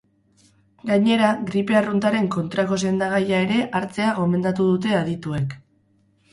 Gainera, 0.91 1.27
gripe 1.49 1.77
arruntaren 1.81 2.31
kontrako 2.37 2.81
sendagaia 2.85 3.45
ere 3.47 3.61
hartzea 3.83 4.17
gomendatu 4.19 4.69
dute 4.75 5.01
adituek. 5.05 5.59